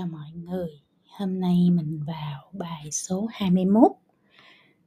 cho 0.00 0.06
mọi 0.06 0.30
người. 0.34 0.80
Hôm 1.18 1.40
nay 1.40 1.70
mình 1.70 2.00
vào 2.06 2.50
bài 2.52 2.90
số 2.90 3.28
21 3.32 3.92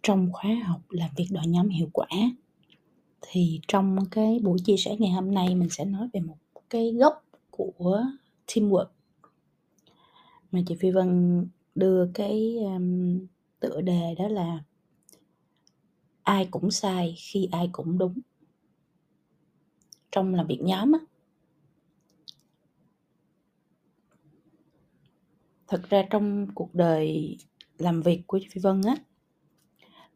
trong 0.04 0.30
khóa 0.34 0.52
học 0.66 0.82
làm 0.90 1.10
việc 1.18 1.28
đội 1.32 1.44
nhóm 1.48 1.70
hiệu 1.70 1.90
quả. 1.94 2.08
Thì 3.22 3.60
trong 3.68 3.98
cái 4.12 4.40
buổi 4.44 4.60
chia 4.66 4.78
sẻ 4.78 4.96
ngày 5.00 5.12
hôm 5.12 5.34
nay 5.34 5.56
mình 5.56 5.70
sẽ 5.70 5.86
nói 5.86 6.08
về 6.14 6.20
một 6.20 6.38
cái 6.70 6.94
gốc 6.94 7.26
của 7.50 8.04
teamwork. 8.48 8.86
Mà 10.52 10.60
chị 10.68 10.76
Phi 10.80 10.92
Vân 10.92 11.46
đưa 11.76 12.08
cái 12.14 12.58
um, 12.58 13.20
tựa 13.60 13.82
đề 13.82 14.16
đó 14.20 14.28
là 14.28 14.64
ai 16.24 16.48
cũng 16.52 16.72
sai 16.72 17.16
khi 17.18 17.48
ai 17.52 17.70
cũng 17.72 17.98
đúng. 17.98 18.20
Trong 20.12 20.36
làm 20.36 20.48
việc 20.48 20.60
nhóm 20.62 20.92
á, 20.92 21.00
Thực 25.68 25.90
ra 25.90 26.04
trong 26.10 26.48
cuộc 26.56 26.76
đời 26.76 27.38
làm 27.78 28.02
việc 28.02 28.22
của 28.28 28.40
Phi 28.52 28.62
Vân 28.62 28.82
á, 28.82 28.96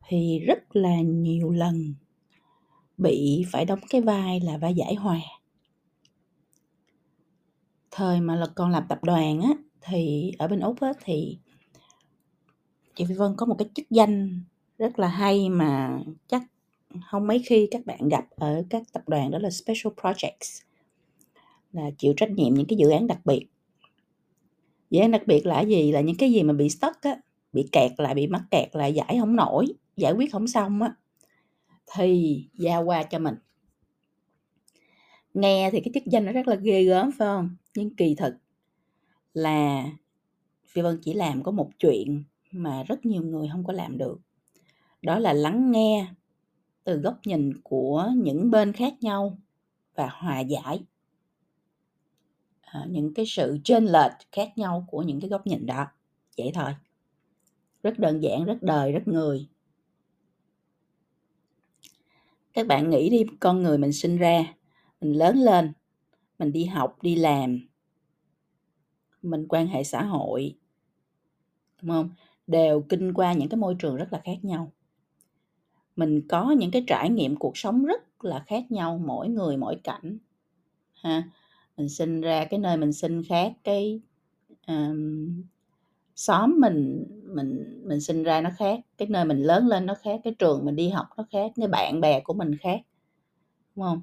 thì 0.07 0.39
rất 0.39 0.75
là 0.75 1.01
nhiều 1.01 1.51
lần 1.51 1.93
bị 2.97 3.45
phải 3.51 3.65
đóng 3.65 3.79
cái 3.89 4.01
vai 4.01 4.39
là 4.39 4.57
vai 4.57 4.73
giải 4.73 4.95
hòa. 4.95 5.20
Thời 7.91 8.21
mà 8.21 8.35
là 8.35 8.45
còn 8.55 8.71
làm 8.71 8.83
tập 8.89 8.99
đoàn 9.03 9.41
á, 9.41 9.49
thì 9.81 10.31
ở 10.37 10.47
bên 10.47 10.59
Úc 10.59 10.81
á, 10.81 10.93
thì 11.03 11.37
chị 12.95 13.05
Phi 13.05 13.13
Vân 13.13 13.34
có 13.37 13.45
một 13.45 13.55
cái 13.59 13.70
chức 13.75 13.89
danh 13.89 14.41
rất 14.77 14.99
là 14.99 15.07
hay 15.07 15.49
mà 15.49 15.99
chắc 16.27 16.43
không 17.11 17.27
mấy 17.27 17.41
khi 17.45 17.67
các 17.71 17.85
bạn 17.85 18.09
gặp 18.09 18.25
ở 18.29 18.63
các 18.70 18.84
tập 18.93 19.03
đoàn 19.07 19.31
đó 19.31 19.39
là 19.39 19.49
special 19.49 19.93
projects 20.01 20.63
là 21.73 21.91
chịu 21.98 22.13
trách 22.17 22.32
nhiệm 22.32 22.54
những 22.54 22.65
cái 22.65 22.77
dự 22.77 22.89
án 22.89 23.07
đặc 23.07 23.20
biệt 23.26 23.48
Dự 24.90 24.99
án 25.02 25.12
đặc 25.12 25.27
biệt 25.27 25.46
là 25.46 25.62
gì? 25.62 25.91
Là 25.91 26.02
những 26.02 26.18
cái 26.18 26.32
gì 26.32 26.43
mà 26.43 26.54
bị 26.54 26.70
stuck 26.70 27.02
á, 27.02 27.16
bị 27.54 27.70
kẹt 27.71 27.91
lại, 27.98 28.16
bị 28.16 28.27
mắc 28.27 28.43
kẹt 28.52 28.76
lại, 28.76 28.94
giải 28.94 29.18
không 29.20 29.35
nổi, 29.35 29.68
giải 29.98 30.13
quyết 30.13 30.32
không 30.32 30.48
xong 30.48 30.82
á, 30.82 30.96
thì 31.96 32.44
giao 32.54 32.84
qua 32.84 33.04
cho 33.04 33.20
mình. 33.20 33.35
Nghe 35.34 35.70
thì 35.71 35.79
cái 35.79 35.91
chức 35.94 36.04
danh 36.05 36.26
nó 36.26 36.32
rất 36.32 36.48
là 36.48 36.55
ghê 36.55 36.84
gớm 36.84 37.12
phải 37.12 37.26
không? 37.27 37.55
Nhưng 37.76 37.96
kỳ 37.96 38.16
thực 38.16 38.34
là 39.34 39.85
Phi 40.68 40.82
Vân 40.82 40.99
chỉ 41.01 41.13
làm 41.13 41.44
có 41.44 41.51
một 41.51 41.70
chuyện 41.79 42.24
mà 42.51 42.84
rất 42.84 43.05
nhiều 43.05 43.22
người 43.22 43.49
không 43.51 43.63
có 43.63 43.74
làm 43.74 43.98
được. 43.98 44.20
Đó 45.01 45.20
là 45.20 45.34
lắng 45.34 45.72
nghe 45.72 46.07
từ 46.84 46.98
góc 46.98 47.20
nhìn 47.26 47.62
của 47.63 48.12
những 48.16 48.51
bên 48.51 48.74
khác 48.74 48.94
nhau 49.01 49.38
và 49.96 50.10
hòa 50.12 50.40
giải 50.40 50.79
à, 52.68 52.85
những 52.90 53.13
cái 53.13 53.26
sự 53.26 53.57
chênh 53.63 53.85
lệch 53.85 54.12
khác 54.32 54.57
nhau 54.57 54.87
của 54.91 55.01
những 55.01 55.20
cái 55.21 55.29
góc 55.29 55.48
nhìn 55.48 55.65
đó. 55.65 55.87
Vậy 56.37 56.51
thôi. 56.54 56.71
Rất 57.84 57.99
đơn 57.99 58.23
giản 58.23 58.46
rất 58.46 58.63
đời 58.63 58.91
rất 58.91 59.07
người. 59.07 59.48
Các 62.54 62.68
bạn 62.68 62.90
nghĩ 62.90 63.10
đi 63.10 63.26
con 63.40 63.63
người 63.63 63.77
mình 63.77 63.93
sinh 63.93 64.18
ra 64.18 64.53
mình 65.01 65.13
lớn 65.13 65.38
lên 65.38 65.73
mình 66.40 66.51
đi 66.51 66.66
học 66.66 66.97
đi 67.01 67.16
làm 67.16 67.59
mình 69.22 69.45
quan 69.50 69.68
hệ 69.68 69.84
xã 69.84 70.03
hội 70.03 70.56
đúng 71.81 71.91
không? 71.91 72.09
Đều 72.47 72.81
kinh 72.81 73.13
qua 73.13 73.34
những 73.34 73.50
cái 73.50 73.57
môi 73.57 73.75
trường 73.79 73.95
rất 73.95 74.13
là 74.13 74.22
khác 74.23 74.38
nhau. 74.45 74.72
Mình 75.95 76.28
có 76.28 76.51
những 76.51 76.72
cái 76.72 76.84
trải 76.88 77.09
nghiệm 77.09 77.35
cuộc 77.35 77.57
sống 77.57 77.85
rất 77.85 78.25
là 78.25 78.44
khác 78.47 78.72
nhau 78.72 79.01
mỗi 79.06 79.29
người 79.29 79.57
mỗi 79.57 79.75
cảnh 79.84 80.18
ha? 80.94 81.29
Mình 81.78 81.89
sinh 81.89 82.22
ra 82.22 82.45
cái 82.45 82.59
nơi 82.59 82.78
mình 82.78 82.94
sinh 82.94 83.23
khác 83.29 83.53
cái 83.63 84.01
um, 84.67 85.44
xóm 86.16 86.55
mình 86.59 87.05
mình 87.23 87.81
mình 87.85 88.01
sinh 88.01 88.23
ra 88.23 88.41
nó 88.41 88.49
khác 88.57 88.79
cái 88.97 89.07
nơi 89.07 89.25
mình 89.25 89.39
lớn 89.39 89.67
lên 89.67 89.85
nó 89.85 89.95
khác 89.95 90.21
cái 90.23 90.35
trường 90.39 90.66
mình 90.66 90.75
đi 90.75 90.89
học 90.89 91.05
nó 91.17 91.25
khác 91.31 91.51
cái 91.55 91.67
bạn 91.67 92.01
bè 92.01 92.19
của 92.19 92.33
mình 92.33 92.57
khác 92.57 92.81
đúng 93.75 93.85
không? 93.85 94.01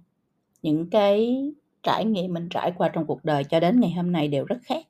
Những 0.62 0.90
cái 0.90 1.44
trải 1.82 2.04
nghiệm 2.04 2.34
mình 2.34 2.48
trải 2.50 2.72
qua 2.76 2.88
trong 2.88 3.06
cuộc 3.06 3.24
đời 3.24 3.44
cho 3.44 3.60
đến 3.60 3.80
ngày 3.80 3.92
hôm 3.92 4.12
nay 4.12 4.28
đều 4.28 4.44
rất 4.44 4.58
khác. 4.62 4.86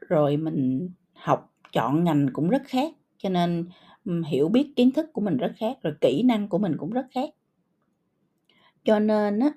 Rồi 0.00 0.36
mình 0.36 0.90
học 1.14 1.54
chọn 1.72 2.04
ngành 2.04 2.26
cũng 2.32 2.48
rất 2.48 2.62
khác 2.66 2.92
cho 3.18 3.28
nên 3.28 3.68
hiểu 4.26 4.48
biết 4.48 4.72
kiến 4.76 4.90
thức 4.92 5.06
của 5.12 5.20
mình 5.20 5.36
rất 5.36 5.52
khác 5.56 5.78
rồi 5.82 5.94
kỹ 6.00 6.22
năng 6.22 6.48
của 6.48 6.58
mình 6.58 6.76
cũng 6.78 6.90
rất 6.90 7.06
khác 7.10 7.30
cho 8.86 8.98
nên 8.98 9.38
á, 9.38 9.52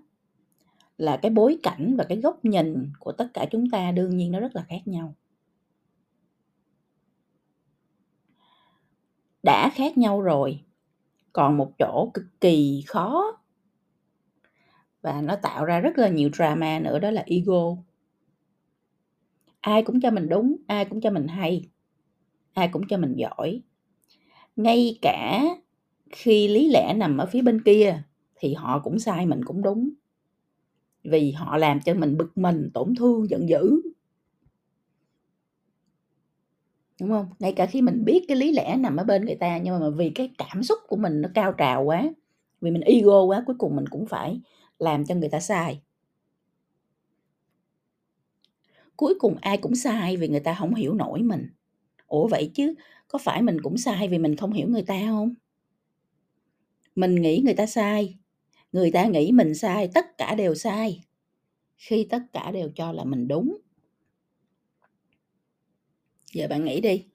là 0.98 1.18
cái 1.18 1.32
bối 1.32 1.58
cảnh 1.64 1.96
và 1.98 2.04
cái 2.04 2.18
góc 2.18 2.46
nhìn 2.46 2.92
của 3.00 3.12
tất 3.12 3.28
cả 3.34 3.46
chúng 3.52 3.70
ta 3.70 3.92
đương 3.92 4.18
nhiên 4.18 4.32
nó 4.32 4.40
rất 4.40 4.56
là 4.56 4.66
khác 4.70 4.82
nhau. 4.86 5.16
Đã 9.44 9.70
khác 9.76 9.98
nhau 9.98 10.22
rồi, 10.22 10.64
còn 11.34 11.58
một 11.58 11.72
chỗ 11.80 12.12
cực 12.14 12.26
kỳ 12.42 12.84
khó. 12.88 13.38
Và 15.02 15.22
nó 15.22 15.36
tạo 15.36 15.66
ra 15.66 15.80
rất 15.80 15.98
là 15.98 16.10
nhiều 16.10 16.30
drama 16.34 16.80
nữa, 16.80 17.00
đó 17.00 17.12
là 17.12 17.24
ego. 17.26 17.76
Ai 19.62 19.84
cũng 19.84 20.02
cho 20.02 20.12
mình 20.12 20.30
đúng, 20.30 20.56
ai 20.68 20.86
cũng 20.86 21.02
cho 21.02 21.12
mình 21.12 21.28
hay, 21.28 21.70
ai 22.54 22.70
cũng 22.72 22.88
cho 22.90 22.98
mình 22.98 23.16
giỏi. 23.18 23.62
Ngay 24.56 25.00
cả 25.02 25.44
khi 26.12 26.48
lý 26.48 26.70
lẽ 26.70 26.94
nằm 26.94 27.18
ở 27.18 27.26
phía 27.26 27.42
bên 27.42 27.64
kia 27.64 28.04
thì 28.40 28.54
họ 28.54 28.80
cũng 28.80 29.00
sai, 29.00 29.26
mình 29.26 29.46
cũng 29.46 29.62
đúng. 29.62 29.90
Vì 31.04 31.32
họ 31.32 31.58
làm 31.58 31.80
cho 31.80 31.94
mình 31.94 32.18
bực 32.18 32.38
mình, 32.38 32.70
tổn 32.74 32.96
thương, 32.96 33.30
giận 33.30 33.50
dữ. 33.50 33.82
Đúng 37.02 37.10
không? 37.10 37.26
Ngay 37.40 37.54
cả 37.54 37.66
khi 37.66 37.82
mình 37.82 38.06
biết 38.06 38.26
cái 38.28 38.38
lý 38.38 38.52
lẽ 38.52 38.76
nằm 38.78 38.98
ở 38.98 39.04
bên 39.04 39.26
người 39.26 39.36
ta, 39.36 39.58
nhưng 39.58 39.80
mà 39.80 39.90
vì 39.90 40.10
cái 40.10 40.30
cảm 40.38 40.64
xúc 40.64 40.80
của 40.88 40.96
mình 40.96 41.22
nó 41.22 41.30
cao 41.34 41.52
trào 41.52 41.84
quá, 41.84 42.04
vì 42.62 42.72
mình 42.72 42.82
ego 42.82 43.24
quá, 43.24 43.44
cuối 43.48 43.56
cùng 43.60 43.76
mình 43.76 43.88
cũng 43.88 44.06
phải 44.06 44.40
làm 44.80 45.06
cho 45.06 45.16
người 45.16 45.30
ta 45.30 45.40
sai. 45.40 45.82
Cuối 48.96 49.14
cùng 49.20 49.36
ai 49.42 49.58
cũng 49.58 49.76
sai 49.76 50.18
vì 50.18 50.28
người 50.28 50.40
ta 50.40 50.56
không 50.60 50.76
hiểu 50.76 50.94
nổi 50.94 51.22
mình. 51.22 51.50
Ủa 52.08 52.28
vậy 52.28 52.52
chứ, 52.56 52.74
có 53.08 53.20
phải 53.20 53.42
mình 53.42 53.62
cũng 53.62 53.78
sai 53.78 54.08
vì 54.08 54.18
mình 54.18 54.36
không 54.36 54.54
hiểu 54.54 54.68
người 54.68 54.84
ta 54.84 54.96
không? 55.08 55.34
Mình 56.96 57.16
nghĩ 57.16 57.42
người 57.46 57.54
ta 57.54 57.66
sai 57.66 58.18
người 58.72 58.92
ta 58.92 59.06
nghĩ 59.06 59.32
mình 59.32 59.56
sai, 59.56 59.90
tất 59.94 60.18
cả 60.18 60.36
đều 60.36 60.56
sai. 60.56 61.04
Khi 61.78 62.08
tất 62.10 62.22
cả 62.34 62.52
đều 62.52 62.70
cho 62.76 62.92
là 62.92 63.04
mình 63.04 63.28
đúng. 63.28 63.58
Giờ 66.34 66.48
bạn 66.50 66.66
nghĩ 66.66 66.82
đi, 66.82 67.06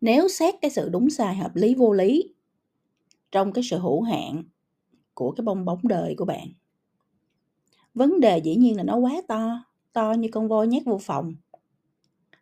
nếu 0.00 0.28
xét 0.28 0.54
cái 0.60 0.70
sự 0.70 0.88
đúng 0.88 1.10
sai 1.10 1.34
hợp 1.34 1.56
lý 1.56 1.74
vô 1.74 1.92
lý 1.92 2.34
trong 3.32 3.52
cái 3.52 3.64
sự 3.64 3.78
hữu 3.78 4.02
hạn 4.02 4.42
của 5.14 5.32
cái 5.32 5.42
bong 5.44 5.64
bóng 5.64 5.80
đời 5.82 6.14
của 6.18 6.24
bạn, 6.24 6.48
vấn 7.94 8.20
đề 8.20 8.38
dĩ 8.38 8.56
nhiên 8.56 8.76
là 8.76 8.82
nó 8.82 8.96
quá 8.96 9.22
to 9.28 9.64
to 9.92 10.12
như 10.12 10.28
con 10.32 10.48
voi 10.48 10.66
nhét 10.66 10.84
vô 10.84 10.98
phòng. 10.98 11.34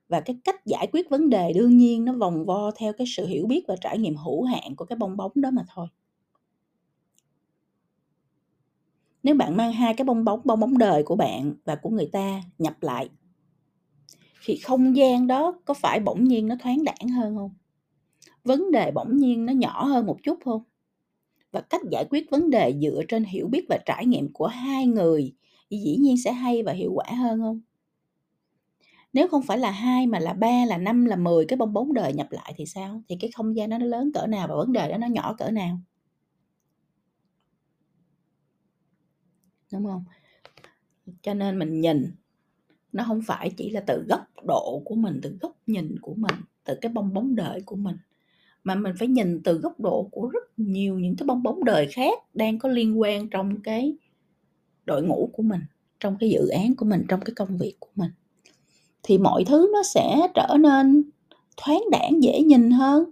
Và 0.09 0.21
cái 0.21 0.37
cách 0.45 0.67
giải 0.67 0.87
quyết 0.93 1.11
vấn 1.11 1.31
đề 1.31 1.53
đương 1.53 1.77
nhiên 1.77 2.05
nó 2.05 2.13
vòng 2.13 2.45
vo 2.45 2.71
theo 2.71 2.93
cái 2.93 3.07
sự 3.17 3.27
hiểu 3.27 3.47
biết 3.47 3.65
và 3.69 3.77
trải 3.81 3.99
nghiệm 3.99 4.17
hữu 4.17 4.43
hạn 4.43 4.77
của 4.77 4.85
cái 4.85 4.97
bong 4.97 5.17
bóng 5.17 5.33
đó 5.35 5.51
mà 5.51 5.63
thôi. 5.75 5.87
Nếu 9.23 9.35
bạn 9.35 9.57
mang 9.57 9.73
hai 9.73 9.95
cái 9.95 10.05
bong 10.05 10.25
bóng 10.25 10.41
bong 10.45 10.61
bóng 10.61 10.79
đời 10.79 11.03
của 11.03 11.17
bạn 11.17 11.55
và 11.65 11.77
của 11.77 11.91
người 11.91 12.09
ta 12.13 12.43
nhập 12.59 12.75
lại, 12.83 13.09
thì 14.45 14.57
không 14.57 14.97
gian 14.97 15.27
đó 15.27 15.61
có 15.65 15.75
phải 15.75 16.01
bỗng 16.01 16.25
nhiên 16.25 16.49
nó 16.49 16.57
thoáng 16.61 16.85
đãng 16.85 17.09
hơn 17.09 17.37
không? 17.37 17.55
Vấn 18.45 18.71
đề 18.73 18.91
bỗng 18.91 19.17
nhiên 19.19 19.47
nó 19.47 19.53
nhỏ 19.53 19.85
hơn 19.85 20.07
một 20.07 20.19
chút 20.23 20.39
không? 20.45 20.63
Và 21.53 21.61
cách 21.61 21.81
giải 21.93 22.05
quyết 22.11 22.31
vấn 22.31 22.51
đề 22.51 22.75
dựa 22.83 23.03
trên 23.09 23.25
hiểu 23.25 23.49
biết 23.49 23.67
và 23.69 23.79
trải 23.87 24.07
nghiệm 24.07 24.33
của 24.33 24.47
hai 24.47 24.87
người 24.87 25.35
thì 25.71 25.79
dĩ 25.79 25.97
nhiên 25.97 26.17
sẽ 26.25 26.33
hay 26.33 26.63
và 26.63 26.73
hiệu 26.73 26.93
quả 26.95 27.07
hơn 27.19 27.41
không? 27.41 27.61
Nếu 29.13 29.29
không 29.29 29.43
phải 29.43 29.59
là 29.59 29.71
hai 29.71 30.07
mà 30.07 30.19
là 30.19 30.33
ba, 30.33 30.65
là 30.67 30.79
năm, 30.79 31.05
là 31.05 31.17
mười 31.17 31.45
cái 31.47 31.57
bong 31.57 31.73
bóng 31.73 31.93
đời 31.93 32.13
nhập 32.13 32.27
lại 32.31 32.55
thì 32.57 32.67
sao? 32.67 33.03
Thì 33.09 33.17
cái 33.21 33.31
không 33.35 33.57
gian 33.57 33.71
đó 33.71 33.79
nó 33.79 33.87
lớn 33.87 34.11
cỡ 34.15 34.27
nào 34.27 34.49
và 34.49 34.55
vấn 34.57 34.73
đề 34.73 34.89
đó 34.91 34.99
nó 34.99 35.07
nhỏ 35.07 35.35
cỡ 35.39 35.51
nào? 35.51 35.81
Đúng 39.73 39.85
không? 39.85 40.05
Cho 41.23 41.35
nên 41.35 41.59
mình 41.59 41.81
nhìn, 41.81 42.11
nó 42.93 43.05
không 43.07 43.23
phải 43.27 43.51
chỉ 43.57 43.71
là 43.71 43.81
từ 43.87 44.05
góc 44.09 44.27
độ 44.47 44.83
của 44.85 44.95
mình, 44.95 45.21
từ 45.23 45.37
góc 45.41 45.57
nhìn 45.67 45.99
của 46.01 46.15
mình, 46.15 46.35
từ 46.65 46.75
cái 46.81 46.93
bong 46.93 47.15
bóng 47.15 47.35
đời 47.35 47.61
của 47.61 47.77
mình, 47.77 47.97
mà 48.65 48.75
mình 48.75 48.93
phải 48.99 49.09
nhìn 49.09 49.43
từ 49.43 49.59
góc 49.59 49.81
độ 49.81 50.09
của 50.13 50.29
rất 50.29 50.45
nhiều 50.57 50.99
những 50.99 51.17
cái 51.17 51.27
bong 51.27 51.43
bóng 51.43 51.65
đời 51.65 51.87
khác 51.87 52.19
đang 52.35 52.59
có 52.59 52.69
liên 52.69 53.01
quan 53.01 53.29
trong 53.29 53.61
cái 53.61 53.97
đội 54.85 55.03
ngũ 55.03 55.31
của 55.33 55.43
mình, 55.43 55.61
trong 56.01 56.17
cái 56.21 56.31
dự 56.31 56.49
án 56.49 56.75
của 56.75 56.87
mình, 56.87 57.05
trong 57.09 57.21
cái 57.21 57.35
công 57.35 57.59
việc 57.59 57.77
của 57.79 57.91
mình. 57.95 58.11
Thì 59.03 59.19
mọi 59.19 59.45
thứ 59.45 59.71
nó 59.73 59.83
sẽ 59.83 60.29
trở 60.35 60.57
nên 60.61 61.03
thoáng 61.57 61.83
đãng, 61.91 62.23
dễ 62.23 62.43
nhìn 62.43 62.71
hơn, 62.71 63.11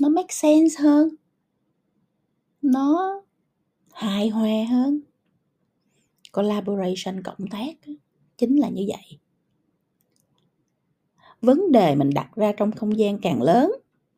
nó 0.00 0.08
make 0.08 0.34
sense 0.34 0.82
hơn, 0.82 1.08
nó 2.62 3.22
hài 3.92 4.28
hòa 4.28 4.64
hơn 4.70 5.00
collaboration 6.36 7.22
cộng 7.22 7.48
tác 7.50 7.76
chính 8.36 8.56
là 8.56 8.68
như 8.68 8.84
vậy. 8.88 9.18
Vấn 11.40 11.72
đề 11.72 11.94
mình 11.94 12.10
đặt 12.14 12.30
ra 12.36 12.52
trong 12.56 12.72
không 12.72 12.98
gian 12.98 13.18
càng 13.18 13.42
lớn, 13.42 13.72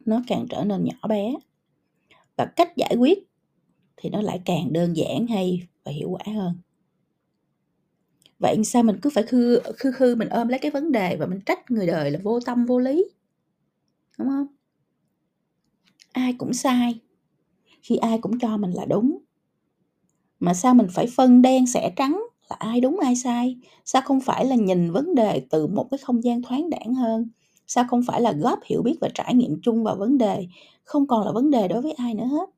nó 0.05 0.23
càng 0.27 0.47
trở 0.51 0.65
nên 0.65 0.85
nhỏ 0.85 1.09
bé. 1.09 1.35
Và 2.37 2.45
cách 2.57 2.77
giải 2.77 2.95
quyết 2.99 3.19
thì 3.97 4.11
nó 4.11 4.23
lại 4.23 4.41
càng 4.45 4.73
đơn 4.73 4.97
giản 4.97 5.27
hay 5.27 5.69
và 5.85 5.93
hiệu 5.93 6.11
quả 6.11 6.35
hơn. 6.35 6.55
Vậy 8.39 8.65
sao 8.65 8.83
mình 8.83 8.99
cứ 9.03 9.11
phải 9.15 9.25
khư 9.25 9.61
khư 9.77 9.93
khư 9.93 10.15
mình 10.15 10.29
ôm 10.29 10.49
lấy 10.49 10.59
cái 10.59 10.71
vấn 10.71 10.93
đề 10.93 11.17
và 11.17 11.27
mình 11.27 11.41
trách 11.47 11.71
người 11.71 11.87
đời 11.87 12.11
là 12.11 12.21
vô 12.23 12.41
tâm, 12.41 12.67
vô 12.67 12.79
lý? 12.79 13.05
Đúng 14.19 14.29
không? 14.29 14.47
Ai 16.13 16.35
cũng 16.39 16.53
sai. 16.53 17.01
Khi 17.83 17.97
ai 17.97 18.19
cũng 18.19 18.39
cho 18.39 18.57
mình 18.57 18.71
là 18.71 18.85
đúng 18.85 19.19
mà 20.41 20.55
sao 20.55 20.75
mình 20.75 20.87
phải 20.91 21.07
phân 21.17 21.43
đen, 21.43 21.67
xẻ 21.67 21.93
trắng? 21.97 22.25
Là 22.51 22.57
ai 22.59 22.81
đúng, 22.81 22.99
ai 23.01 23.17
sai? 23.17 23.57
Sao 23.85 24.03
không 24.05 24.21
phải 24.21 24.45
là 24.45 24.57
nhìn 24.57 24.93
vấn 24.93 25.15
đề 25.15 25.43
từ 25.51 25.67
một 25.67 25.87
cái 25.91 25.99
không 25.99 26.25
gian 26.25 26.43
thoáng 26.43 26.71
đãng 26.71 26.95
hơn? 26.95 27.29
Sao 27.67 27.85
không 27.89 28.03
phải 28.07 28.21
là 28.21 28.33
góp 28.33 28.59
hiểu 28.65 28.83
biết 28.83 28.97
và 29.01 29.09
trải 29.15 29.35
nghiệm 29.35 29.61
chung 29.63 29.85
vào 29.85 29.97
vấn 29.97 30.19
đề? 30.19 30.47
Không 30.85 31.07
còn 31.07 31.27
là 31.27 31.33
vấn 31.33 31.51
đề 31.51 31.69
đối 31.69 31.83
với 31.83 31.93
ai 31.93 32.15
nữa 32.15 32.25
hết. 32.25 32.51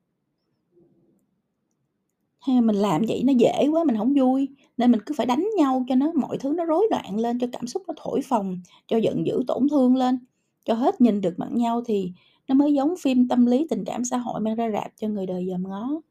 Hay 2.39 2.61
mình 2.61 2.75
làm 2.75 3.01
vậy 3.07 3.23
nó 3.25 3.33
dễ 3.33 3.67
quá, 3.71 3.83
mình 3.83 3.97
không 3.97 4.13
vui. 4.13 4.47
Nên 4.77 4.91
mình 4.91 5.01
cứ 5.05 5.15
phải 5.17 5.25
đánh 5.25 5.49
nhau 5.57 5.85
cho 5.89 5.95
nó, 5.95 6.11
mọi 6.15 6.37
thứ 6.37 6.53
nó 6.57 6.65
rối 6.65 6.87
loạn 6.91 7.19
lên, 7.19 7.39
cho 7.39 7.47
cảm 7.51 7.67
xúc 7.67 7.83
nó 7.87 7.93
thổi 7.97 8.21
phồng, 8.21 8.61
cho 8.87 8.97
giận 8.97 9.25
dữ 9.25 9.43
tổn 9.47 9.69
thương 9.69 9.95
lên. 9.95 10.19
Cho 10.65 10.73
hết 10.73 11.01
nhìn 11.01 11.21
được 11.21 11.33
mặt 11.37 11.49
nhau 11.51 11.81
thì 11.85 12.11
nó 12.47 12.55
mới 12.55 12.73
giống 12.73 12.95
phim 13.01 13.27
tâm 13.27 13.45
lý 13.45 13.67
tình 13.69 13.83
cảm 13.85 14.05
xã 14.05 14.17
hội 14.17 14.41
mang 14.41 14.55
ra 14.55 14.69
rạp 14.73 14.91
cho 14.97 15.07
người 15.07 15.25
đời 15.25 15.47
dòm 15.49 15.63
ngó 15.63 16.01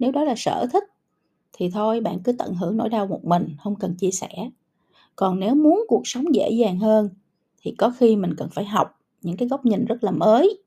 nếu 0.00 0.12
đó 0.12 0.24
là 0.24 0.34
sở 0.36 0.66
thích, 0.72 0.84
thì 1.52 1.70
thôi, 1.70 2.00
bạn 2.00 2.18
cứ 2.24 2.32
tận 2.32 2.54
hưởng 2.54 2.76
nỗi 2.76 2.88
đau 2.88 3.06
một 3.06 3.24
mình, 3.24 3.48
không 3.58 3.76
cần 3.76 3.94
chia 3.94 4.10
sẻ. 4.10 4.28
Còn 5.16 5.40
nếu 5.40 5.54
muốn 5.54 5.84
cuộc 5.88 6.02
sống 6.04 6.34
dễ 6.34 6.50
dàng 6.50 6.78
hơn, 6.78 7.10
thì 7.62 7.74
có 7.78 7.90
khi 7.98 8.16
mình 8.16 8.34
cần 8.36 8.48
phải 8.52 8.64
học 8.64 9.00
những 9.22 9.36
cái 9.36 9.48
góc 9.48 9.66
nhìn 9.66 9.84
rất 9.84 10.04
là 10.04 10.10
mới, 10.10 10.62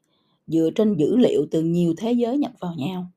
dựa 0.48 0.70
trên 0.76 0.96
dữ 0.96 1.18
liệu 1.18 1.46
từ 1.52 1.64
nhiều 1.64 1.94
thế 1.98 2.12
giới 2.12 2.38
nhập 2.38 2.52
vào 2.60 2.76
nhau. 2.78 3.08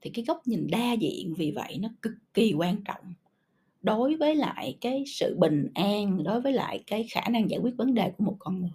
Thì 0.00 0.10
cái 0.10 0.24
góc 0.24 0.42
nhìn 0.46 0.66
đa 0.70 0.92
diện 0.92 1.34
vì 1.34 1.50
vậy 1.50 1.78
nó 1.82 1.88
cực 2.02 2.12
kỳ 2.34 2.52
quan 2.52 2.76
trọng. 2.84 3.14
Đối 3.82 4.16
với 4.16 4.34
lại 4.34 4.76
cái 4.80 5.04
sự 5.06 5.36
bình 5.38 5.68
an, 5.74 6.24
đối 6.24 6.40
với 6.40 6.52
lại 6.52 6.84
cái 6.86 7.06
khả 7.10 7.28
năng 7.28 7.50
giải 7.50 7.60
quyết 7.60 7.76
vấn 7.76 7.94
đề 7.94 8.10
của 8.10 8.24
một 8.24 8.36
con 8.38 8.60
người. 8.60 8.70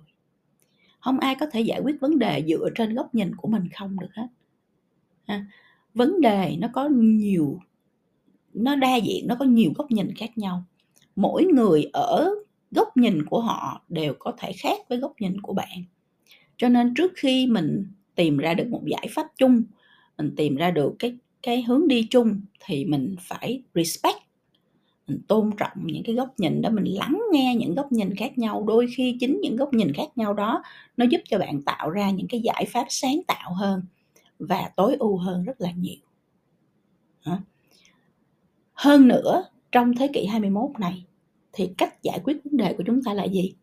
Không 0.99 1.19
ai 1.19 1.35
có 1.39 1.45
thể 1.51 1.61
giải 1.61 1.81
quyết 1.83 1.95
vấn 2.01 2.19
đề 2.19 2.43
dựa 2.47 2.69
trên 2.75 2.93
góc 2.93 3.15
nhìn 3.15 3.35
của 3.35 3.47
mình 3.47 3.69
không 3.77 3.99
được 3.99 4.09
hết 4.13 4.27
ha. 5.27 5.45
vấn 5.93 6.21
đề 6.21 6.55
nó 6.59 6.67
có 6.73 6.89
nhiều, 6.89 7.59
nó 8.53 8.75
đa 8.75 8.95
diện 8.95 9.27
nó 9.27 9.35
có 9.39 9.45
nhiều 9.45 9.71
góc 9.75 9.91
nhìn 9.91 10.15
khác 10.15 10.37
nhau. 10.37 10.63
Mỗi 11.15 11.45
người 11.45 11.83
ở 11.93 12.29
góc 12.71 12.97
nhìn 12.97 13.25
của 13.25 13.41
họ 13.41 13.81
đều 13.89 14.13
có 14.19 14.33
thể 14.37 14.51
khác 14.53 14.77
với 14.89 14.97
góc 14.97 15.13
nhìn 15.19 15.41
của 15.41 15.53
bạn. 15.53 15.83
Cho 16.57 16.69
nên 16.69 16.93
trước 16.93 17.11
khi 17.15 17.47
mình 17.47 17.85
tìm 18.15 18.37
ra 18.37 18.53
được 18.53 18.67
một 18.67 18.81
giải 18.85 19.07
pháp 19.11 19.27
chung, 19.37 19.63
mình 20.17 20.33
tìm 20.37 20.55
ra 20.55 20.71
được 20.71 20.95
cái 20.99 21.17
cái 21.43 21.63
hướng 21.63 21.87
đi 21.87 22.07
chung 22.09 22.41
thì 22.65 22.85
mình 22.85 23.15
phải 23.19 23.63
respect. 23.75 24.17
Mình 25.07 25.19
tôn 25.27 25.51
trọng 25.57 25.77
những 25.85 26.03
cái 26.03 26.15
góc 26.15 26.33
nhìn 26.37 26.61
đó, 26.61 26.69
mình 26.69 26.83
lắng 26.85 27.21
nghe 27.31 27.55
những 27.55 27.75
góc 27.75 27.91
nhìn 27.91 28.15
khác 28.15 28.37
nhau. 28.37 28.63
Đôi 28.67 28.87
khi 28.95 29.17
chính 29.19 29.39
những 29.41 29.55
góc 29.55 29.73
nhìn 29.73 29.93
khác 29.93 30.07
nhau 30.15 30.33
đó, 30.33 30.63
nó 30.97 31.05
giúp 31.05 31.21
cho 31.25 31.39
bạn 31.39 31.61
tạo 31.61 31.89
ra 31.89 32.09
những 32.09 32.27
cái 32.27 32.41
giải 32.41 32.65
pháp 32.69 32.85
sáng 32.89 33.21
tạo 33.27 33.53
hơn 33.53 33.81
và 34.49 34.71
tối 34.75 34.95
ưu 34.99 35.17
hơn 35.17 35.43
rất 35.43 35.61
là 35.61 35.71
nhiều. 35.71 36.01
Hơn 38.73 39.07
nữa 39.07 39.43
trong 39.71 39.95
thế 39.95 40.07
kỷ 40.13 40.25
21 40.25 40.69
này 40.79 41.05
thì 41.53 41.69
cách 41.77 42.03
giải 42.03 42.19
quyết 42.23 42.37
vấn 42.43 42.57
đề 42.57 42.73
của 42.73 42.83
chúng 42.87 43.03
ta 43.03 43.13
là 43.13 43.23
gì? 43.23 43.53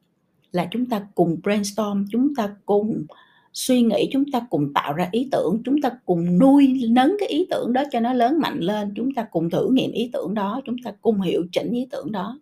Là 0.52 0.68
chúng 0.70 0.86
ta 0.86 1.06
cùng 1.14 1.36
brainstorm 1.42 2.04
chúng 2.10 2.34
ta 2.34 2.56
cùng 2.66 3.06
suy 3.52 3.82
nghĩ 3.82 4.08
chúng 4.12 4.30
ta 4.30 4.46
cùng 4.50 4.72
tạo 4.74 4.92
ra 4.92 5.08
ý 5.12 5.28
tưởng 5.32 5.62
chúng 5.64 5.82
ta 5.82 5.90
cùng 6.06 6.38
nuôi 6.38 6.82
nấng 6.90 7.16
cái 7.18 7.28
ý 7.28 7.46
tưởng 7.50 7.72
đó 7.72 7.82
cho 7.90 8.00
nó 8.00 8.12
lớn 8.12 8.38
mạnh 8.40 8.58
lên 8.58 8.92
chúng 8.96 9.14
ta 9.14 9.26
cùng 9.30 9.50
thử 9.50 9.68
nghiệm 9.72 9.92
ý 9.92 10.10
tưởng 10.12 10.34
đó 10.34 10.60
chúng 10.64 10.76
ta 10.84 10.92
cùng 11.00 11.20
hiệu 11.20 11.46
chỉnh 11.52 11.72
ý 11.72 11.86
tưởng 11.90 12.12
đó 12.12 12.40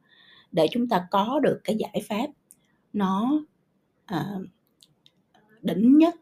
để 0.53 0.67
chúng 0.71 0.89
ta 0.89 1.07
có 1.11 1.41
được 1.43 1.61
cái 1.65 1.77
giải 1.77 2.03
pháp 2.09 2.27
nó 2.93 3.43
à, 4.05 4.25
đỉnh 5.63 5.99
nhất 5.99 6.15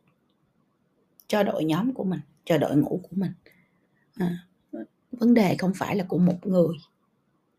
cho 1.34 1.42
đội 1.42 1.64
nhóm 1.64 1.92
của 1.92 2.04
mình 2.04 2.20
cho 2.44 2.58
đội 2.58 2.76
ngũ 2.76 3.00
của 3.02 3.16
mình. 3.16 3.32
À, 4.14 4.38
vấn 5.12 5.34
đề 5.34 5.56
không 5.56 5.72
phải 5.76 5.96
là 5.96 6.04
của 6.04 6.18
một 6.18 6.46
người. 6.46 6.76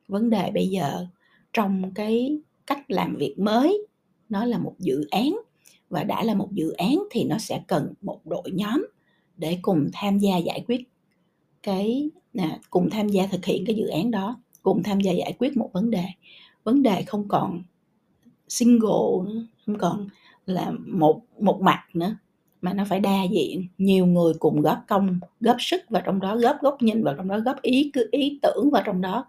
Vấn 0.07 0.29
đề 0.29 0.51
bây 0.53 0.67
giờ 0.67 1.07
trong 1.53 1.91
cái 1.93 2.39
cách 2.67 2.91
làm 2.91 3.15
việc 3.15 3.35
mới 3.39 3.87
nó 4.29 4.45
là 4.45 4.57
một 4.57 4.75
dự 4.79 5.07
án. 5.11 5.37
Và 5.89 6.03
đã 6.03 6.23
là 6.23 6.33
một 6.33 6.49
dự 6.51 6.71
án 6.71 7.03
thì 7.11 7.23
nó 7.23 7.37
sẽ 7.37 7.63
cần 7.67 7.93
một 8.01 8.21
đội 8.25 8.51
nhóm 8.53 8.85
để 9.37 9.59
cùng 9.61 9.89
tham 9.93 10.19
gia 10.19 10.37
giải 10.37 10.63
quyết 10.67 10.81
cái 11.63 12.09
à, 12.33 12.59
cùng 12.69 12.89
tham 12.89 13.09
gia 13.09 13.27
thực 13.27 13.45
hiện 13.45 13.63
cái 13.67 13.75
dự 13.75 13.87
án 13.87 14.11
đó 14.11 14.41
cùng 14.63 14.83
tham 14.83 14.99
gia 14.99 15.11
giải 15.11 15.33
quyết 15.39 15.57
một 15.57 15.69
vấn 15.73 15.91
đề. 15.91 16.05
Vấn 16.63 16.83
đề 16.83 17.03
không 17.03 17.27
còn 17.27 17.63
single 18.47 19.25
nữa, 19.25 19.45
không 19.65 19.77
còn 19.77 20.07
là 20.45 20.71
một 20.87 21.21
một 21.39 21.61
mặt 21.61 21.83
nữa 21.93 22.17
mà 22.61 22.73
nó 22.73 22.83
phải 22.89 22.99
đa 22.99 23.23
diện 23.31 23.67
nhiều 23.77 24.05
người 24.05 24.33
cùng 24.39 24.61
góp 24.61 24.77
công, 24.87 25.19
góp 25.39 25.55
sức 25.59 25.81
vào 25.89 26.01
trong 26.05 26.19
đó, 26.19 26.37
góp 26.37 26.61
góc 26.61 26.81
nhìn 26.81 27.03
vào 27.03 27.13
trong 27.17 27.27
đó, 27.27 27.39
góp 27.39 27.61
ý 27.61 27.91
cứ, 27.93 28.09
ý 28.11 28.39
tưởng 28.41 28.69
vào 28.71 28.83
trong 28.85 29.01
đó 29.01 29.25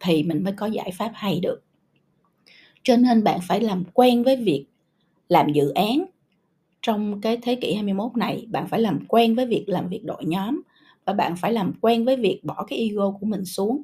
thì 0.00 0.22
mình 0.22 0.44
mới 0.44 0.52
có 0.52 0.66
giải 0.66 0.90
pháp 0.98 1.10
hay 1.14 1.40
được. 1.40 1.62
Cho 2.82 2.96
nên 2.96 3.24
bạn 3.24 3.40
phải 3.48 3.60
làm 3.60 3.84
quen 3.94 4.22
với 4.22 4.36
việc 4.36 4.66
làm 5.28 5.52
dự 5.52 5.70
án. 5.70 6.04
Trong 6.82 7.20
cái 7.20 7.38
thế 7.42 7.54
kỷ 7.54 7.74
21 7.74 8.16
này, 8.16 8.46
bạn 8.50 8.68
phải 8.68 8.80
làm 8.80 9.06
quen 9.08 9.34
với 9.34 9.46
việc 9.46 9.64
làm 9.68 9.88
việc 9.88 10.04
đội 10.04 10.24
nhóm 10.24 10.62
và 11.04 11.12
bạn 11.12 11.36
phải 11.36 11.52
làm 11.52 11.72
quen 11.80 12.04
với 12.04 12.16
việc 12.16 12.40
bỏ 12.44 12.64
cái 12.68 12.78
ego 12.78 13.10
của 13.10 13.26
mình 13.26 13.44
xuống, 13.44 13.82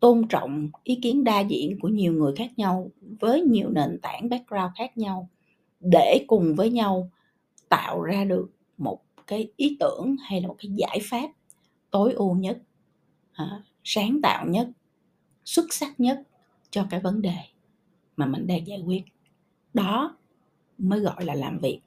tôn 0.00 0.28
trọng 0.28 0.70
ý 0.84 0.98
kiến 1.02 1.24
đa 1.24 1.40
diện 1.40 1.78
của 1.80 1.88
nhiều 1.88 2.12
người 2.12 2.34
khác 2.36 2.50
nhau 2.56 2.90
với 3.20 3.40
nhiều 3.40 3.68
nền 3.70 3.98
tảng 4.02 4.28
background 4.28 4.72
khác 4.78 4.98
nhau 4.98 5.28
để 5.80 6.24
cùng 6.26 6.54
với 6.54 6.70
nhau 6.70 7.10
tạo 7.68 8.02
ra 8.02 8.24
được 8.24 8.50
một 8.78 9.00
cái 9.26 9.48
ý 9.56 9.76
tưởng 9.80 10.16
hay 10.24 10.40
là 10.40 10.48
một 10.48 10.56
cái 10.58 10.72
giải 10.76 10.98
pháp 11.02 11.30
tối 11.90 12.12
ưu 12.12 12.34
nhất 12.34 12.58
à, 13.32 13.62
sáng 13.84 14.20
tạo 14.22 14.46
nhất 14.46 14.68
xuất 15.44 15.74
sắc 15.74 16.00
nhất 16.00 16.22
cho 16.70 16.86
cái 16.90 17.00
vấn 17.00 17.22
đề 17.22 17.36
mà 18.16 18.26
mình 18.26 18.46
đang 18.46 18.66
giải 18.66 18.80
quyết. 18.80 19.02
Đó 19.74 20.16
mới 20.78 21.00
gọi 21.00 21.24
là 21.24 21.34
làm 21.34 21.58
việc. 21.58 21.80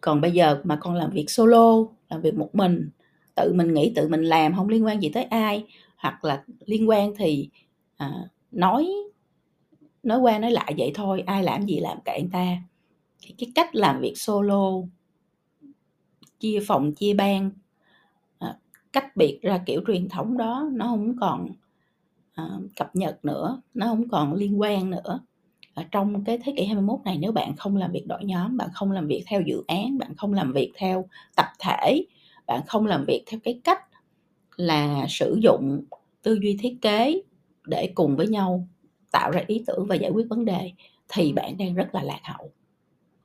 Còn 0.00 0.20
bây 0.20 0.32
giờ 0.32 0.60
mà 0.64 0.78
con 0.80 0.94
làm 0.94 1.10
việc 1.10 1.30
solo 1.30 1.84
làm 2.08 2.20
việc 2.20 2.34
một 2.34 2.54
mình 2.54 2.90
tự 3.34 3.52
mình 3.54 3.74
nghĩ 3.74 3.92
tự 3.96 4.08
mình 4.08 4.22
làm 4.22 4.56
không 4.56 4.68
liên 4.68 4.84
quan 4.84 5.02
gì 5.02 5.10
tới 5.14 5.24
ai 5.24 5.66
hoặc 5.96 6.24
là 6.24 6.44
liên 6.66 6.88
quan 6.88 7.12
thì 7.16 7.48
à, 7.96 8.12
nói 8.50 8.88
nói 10.02 10.18
qua 10.18 10.38
nói 10.38 10.50
lại 10.50 10.74
vậy 10.78 10.92
thôi 10.94 11.22
ai 11.26 11.42
làm 11.42 11.66
gì 11.66 11.80
làm 11.80 11.98
kệ 12.04 12.20
người 12.20 12.30
ta 12.32 12.56
cái, 13.22 13.34
cái 13.38 13.52
cách 13.54 13.74
làm 13.74 14.00
việc 14.00 14.12
solo 14.16 14.70
chia 16.40 16.60
phòng 16.66 16.94
chia 16.94 17.14
ban 17.14 17.50
à, 18.38 18.58
cách 18.92 19.16
biệt 19.16 19.38
ra 19.42 19.62
kiểu 19.66 19.82
truyền 19.86 20.08
thống 20.08 20.36
đó 20.36 20.68
nó 20.72 20.86
không 20.86 21.16
còn 21.20 21.48
à, 22.34 22.44
cập 22.76 22.96
nhật 22.96 23.24
nữa 23.24 23.62
nó 23.74 23.86
không 23.86 24.08
còn 24.08 24.34
liên 24.34 24.60
quan 24.60 24.90
nữa. 24.90 25.20
Ở 25.74 25.84
trong 25.90 26.24
cái 26.24 26.38
thế 26.44 26.54
kỷ 26.56 26.64
21 26.64 27.00
này 27.04 27.18
nếu 27.18 27.32
bạn 27.32 27.56
không 27.56 27.76
làm 27.76 27.92
việc 27.92 28.04
đội 28.08 28.24
nhóm 28.24 28.56
bạn 28.56 28.68
không 28.72 28.92
làm 28.92 29.06
việc 29.06 29.24
theo 29.26 29.40
dự 29.46 29.62
án 29.68 29.98
bạn 29.98 30.14
không 30.16 30.34
làm 30.34 30.52
việc 30.52 30.72
theo 30.76 31.08
tập 31.36 31.46
thể 31.58 32.04
bạn 32.46 32.62
không 32.66 32.86
làm 32.86 33.04
việc 33.06 33.24
theo 33.26 33.40
cái 33.44 33.60
cách 33.64 33.82
là 34.56 35.06
sử 35.08 35.38
dụng 35.42 35.84
tư 36.22 36.38
duy 36.42 36.56
thiết 36.60 36.78
kế 36.82 37.22
để 37.66 37.92
cùng 37.94 38.16
với 38.16 38.28
nhau 38.28 38.68
tạo 39.12 39.30
ra 39.30 39.42
ý 39.46 39.64
tưởng 39.66 39.86
và 39.86 39.94
giải 39.94 40.10
quyết 40.10 40.26
vấn 40.30 40.44
đề 40.44 40.72
thì 41.08 41.32
bạn 41.32 41.58
đang 41.58 41.74
rất 41.74 41.94
là 41.94 42.02
lạc 42.02 42.20
hậu 42.24 42.50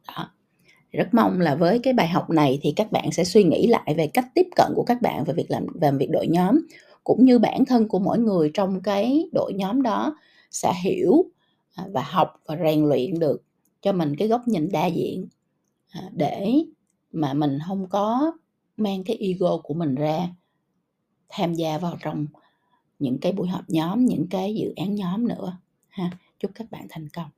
đó. 0.08 0.32
Rất 0.92 1.14
mong 1.14 1.40
là 1.40 1.56
với 1.56 1.80
cái 1.80 1.94
bài 1.94 2.08
học 2.08 2.30
này 2.30 2.60
thì 2.62 2.74
các 2.76 2.92
bạn 2.92 3.12
sẽ 3.12 3.24
suy 3.24 3.44
nghĩ 3.44 3.68
lại 3.68 3.94
về 3.98 4.08
cách 4.08 4.26
tiếp 4.34 4.48
cận 4.56 4.72
của 4.76 4.84
các 4.84 5.02
bạn 5.02 5.24
về 5.24 5.34
việc 5.34 5.52
làm, 5.52 5.66
về 5.82 5.92
việc 5.92 6.10
đội 6.12 6.28
nhóm, 6.28 6.60
cũng 7.04 7.26
như 7.26 7.40
bản 7.40 7.66
thân 7.66 7.88
của 7.88 8.00
mỗi 8.00 8.20
người 8.20 8.52
trong 8.54 8.82
cái 8.82 9.30
đội 9.34 9.54
nhóm 9.54 9.82
đó 9.82 10.18
sẽ 10.52 10.74
hiểu 10.84 11.26
à, 11.76 11.86
và 11.92 12.02
học 12.02 12.42
và 12.46 12.58
rèn 12.64 12.86
luyện 12.86 13.20
được 13.20 13.44
cho 13.82 13.92
mình 13.94 14.16
cái 14.16 14.28
góc 14.28 14.48
nhìn 14.48 14.72
đa 14.72 14.86
diện 14.86 15.28
à, 15.90 16.02
để 16.14 16.64
mà 17.12 17.34
mình 17.34 17.58
không 17.68 17.90
có 17.90 18.32
mang 18.78 19.04
cái 19.04 19.16
ego 19.16 19.58
của 19.58 19.74
mình 19.74 19.96
ra 19.96 20.30
tham 21.30 21.54
gia 21.54 21.78
vào 21.78 21.98
trong 22.00 22.26
những 23.00 23.18
cái 23.20 23.32
buổi 23.32 23.48
họp 23.48 23.70
nhóm, 23.70 24.06
những 24.06 24.28
cái 24.30 24.56
dự 24.56 24.74
án 24.76 24.96
nhóm 24.96 25.28
nữa. 25.28 25.58
Ha, 25.88 26.12
chúc 26.40 26.52
các 26.56 26.72
bạn 26.72 26.88
thành 26.90 27.10
công. 27.10 27.30